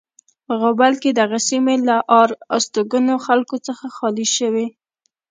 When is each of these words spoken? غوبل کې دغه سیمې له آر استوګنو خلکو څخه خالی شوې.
غوبل 0.59 0.93
کې 1.01 1.09
دغه 1.21 1.39
سیمې 1.49 1.75
له 1.87 1.95
آر 2.21 2.29
استوګنو 2.55 3.15
خلکو 3.25 3.55
څخه 3.67 3.85
خالی 3.95 4.27
شوې. 4.37 4.67